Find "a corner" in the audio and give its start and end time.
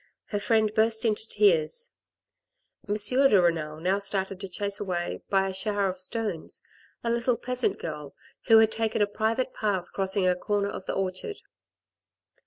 10.27-10.69